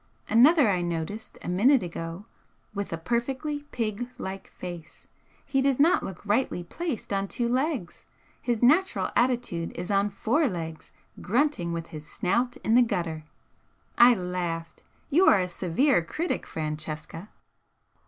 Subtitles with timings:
[0.27, 2.25] Another I noticed a minute ago
[2.73, 5.05] with a perfectly pig like face,
[5.45, 8.03] he does not look rightly placed on two legs,
[8.41, 10.91] his natural attitude is on four legs,
[11.21, 13.25] grunting with his snout in the gutter!"
[13.95, 14.83] I laughed.
[15.11, 17.29] "You are a severe critic, Francesca!"